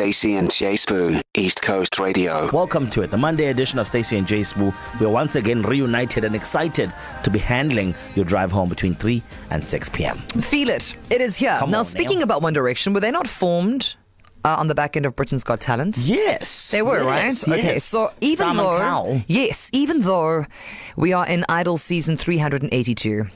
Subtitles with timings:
[0.00, 2.48] Stacey and Jay Spoo, East Coast Radio.
[2.54, 4.74] Welcome to it, the Monday edition of Stacy and Jay Spoo.
[4.98, 6.90] We are once again reunited and excited
[7.22, 10.16] to be handling your drive home between 3 and 6 p.m.
[10.16, 10.96] Feel it.
[11.10, 11.54] It is here.
[11.58, 12.24] Come now, on, speaking Neil.
[12.24, 13.94] about One Direction, were they not formed
[14.44, 15.98] uh, on the back end of Britain's Got Talent?
[15.98, 16.70] Yes.
[16.70, 17.58] They were, yes, right?
[17.58, 19.22] Okay, so even Simon though Cowell.
[19.26, 20.46] yes, even though
[20.96, 23.26] we are in Idol season 382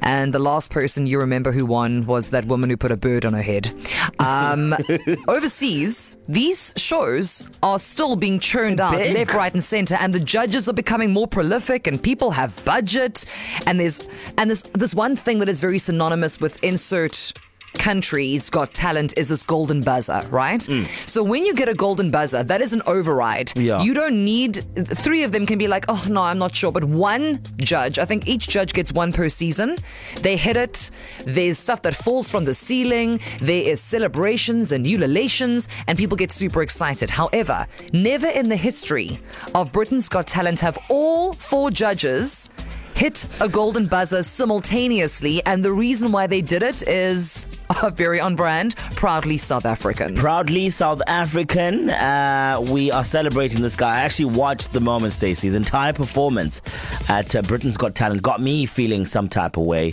[0.00, 3.24] and the last person you remember who won was that woman who put a bird
[3.24, 3.72] on her head.
[4.18, 4.74] Um,
[5.28, 9.14] overseas, these shows are still being churned out Big.
[9.14, 13.24] left, right and center and the judges are becoming more prolific and people have budget
[13.66, 14.00] and there's
[14.38, 17.32] and there's this one thing that is very synonymous with insert
[17.74, 20.60] countries got talent is this golden buzzer, right?
[20.60, 20.86] Mm.
[21.08, 23.52] So when you get a golden buzzer, that is an override.
[23.56, 23.82] Yeah.
[23.82, 26.72] You don't need three of them can be like, oh no, I'm not sure.
[26.72, 29.76] But one judge, I think each judge gets one per season.
[30.20, 30.90] They hit it.
[31.24, 33.20] There's stuff that falls from the ceiling.
[33.40, 37.10] There is celebrations and ululations, and people get super excited.
[37.10, 39.20] However, never in the history
[39.54, 42.50] of Britain's Got Talent have all four judges
[42.94, 47.46] hit a golden buzzer simultaneously, and the reason why they did it is
[47.82, 50.14] uh, very on brand, proudly South African.
[50.16, 51.90] Proudly South African.
[51.90, 53.96] Uh, we are celebrating this guy.
[53.96, 55.46] I actually watched the moment, Stacey.
[55.46, 56.62] His entire performance
[57.08, 59.92] at uh, Britain's Got Talent got me feeling some type of way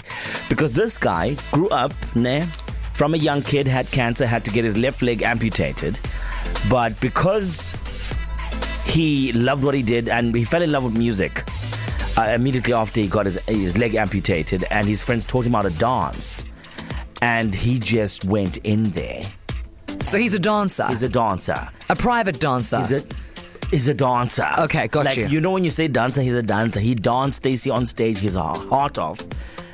[0.49, 2.45] because this guy grew up, nah,
[2.93, 5.99] from a young kid, had cancer, had to get his left leg amputated.
[6.69, 7.75] But because
[8.85, 11.43] he loved what he did and he fell in love with music,
[12.17, 15.61] uh, immediately after he got his, his leg amputated, and his friends taught him how
[15.61, 16.43] to dance.
[17.21, 19.23] And he just went in there.
[20.03, 21.69] So he's a dancer, He's a dancer.
[21.89, 22.77] a private dancer.
[22.79, 23.13] Is it?
[23.73, 24.47] Is a dancer.
[24.59, 25.27] Okay, got like, you.
[25.27, 26.79] You know when you say dancer, he's a dancer.
[26.79, 29.21] He danced Stacy on stage, his heart off,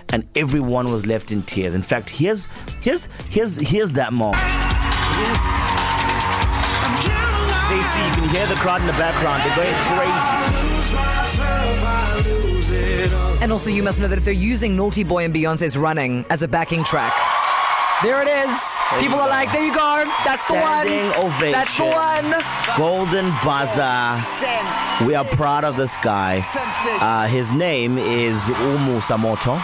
[0.09, 1.75] and everyone was left in tears.
[1.75, 2.47] In fact, here's
[2.81, 4.41] here's here's here's that moment.
[7.67, 9.43] Stacy, you can hear the crowd in the background.
[9.43, 10.29] They're going crazy.
[13.43, 16.41] and also, you must know that if they're using Naughty Boy and Beyonce's Running as
[16.43, 17.13] a backing track,
[18.01, 18.59] there it is.
[18.99, 20.03] People are like, there you go.
[20.25, 21.25] That's the Standing one.
[21.25, 21.51] ovation.
[21.51, 22.33] That's the one.
[22.77, 25.05] Golden buzzer.
[25.05, 26.43] We are proud of this guy.
[27.01, 29.63] Uh, his name is uMusa Motha.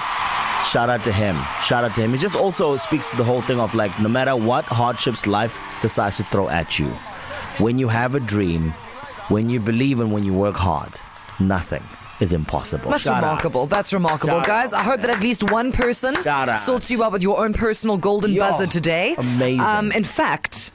[0.66, 1.38] Shout out to him.
[1.62, 2.14] Shout out to him.
[2.14, 5.60] It just also speaks to the whole thing of like, no matter what hardships life
[5.82, 6.90] decides to throw at you,
[7.58, 8.72] when you have a dream,
[9.30, 10.94] when you believe and when you work hard,
[11.40, 11.84] nothing
[12.20, 12.92] is impossible.
[12.92, 13.28] That's Shout out.
[13.28, 13.66] remarkable.
[13.66, 14.74] That's remarkable, Shout guys.
[14.74, 16.58] I hope that at least one person Shout out.
[16.58, 19.16] sorts you out with your own personal golden Yo, buzzer today.
[19.18, 19.62] amazing.
[19.62, 20.72] Um, in fact,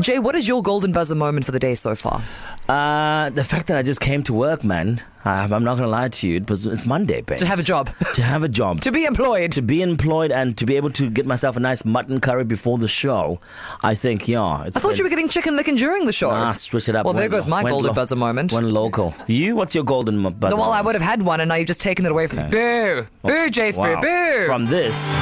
[0.00, 2.22] Jay, what is your golden buzzer moment for the day so far?
[2.68, 5.00] Uh, the fact that I just came to work, man.
[5.28, 6.36] I, I'm not gonna lie to you.
[6.36, 7.38] It was, it's Monday, babe.
[7.38, 8.80] To have a job, To have a job.
[8.82, 9.52] to be employed.
[9.52, 12.78] to be employed and to be able to get myself a nice mutton curry before
[12.78, 13.40] the show,
[13.82, 14.64] I think, yeah.
[14.64, 16.30] It's I thought you were getting Chicken Licken during the show.
[16.30, 17.04] Ah, switch it up.
[17.04, 18.52] Well, there goes my went golden lo- buzzer moment.
[18.52, 19.14] One local.
[19.26, 19.54] You?
[19.56, 20.56] What's your golden buzzer?
[20.56, 22.38] No, well, I would have had one, and now you've just taken it away from
[22.44, 22.48] me.
[22.50, 23.06] Boo!
[23.22, 24.00] Boo, Jay Wow.
[24.00, 24.46] boo!
[24.46, 25.12] From this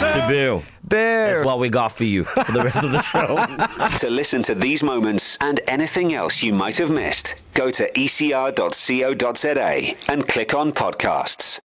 [0.00, 0.58] to Bill.
[0.82, 0.96] boo!
[0.96, 3.38] That's what we got for you for the rest of the show.
[4.04, 9.43] To listen to these moments and anything else you might have missed, go to ecr.co.za
[10.08, 11.60] and click on podcasts.